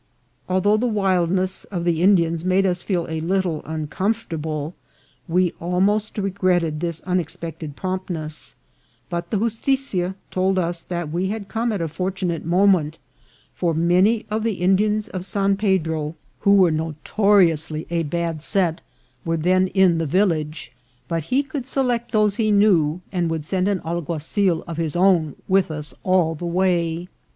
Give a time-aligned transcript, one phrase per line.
[0.49, 4.73] Although the wildness of the Indians made us feel a little uncomfortable,
[5.27, 8.55] we almost regretted this unexpected promptness;
[9.11, 12.97] but the justitia told us we had come at a fortunate moment,
[13.53, 17.99] for many of the Indians of San Pedro, who were notori 268 INCIDENTS OF TRAVEL.
[17.99, 18.81] ously a bad set,
[19.23, 20.71] were then in the village,
[21.07, 25.35] but he could select those he knew, and would send an alguazil of his own
[25.47, 27.07] with us all the way.